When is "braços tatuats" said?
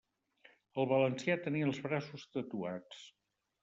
1.87-3.09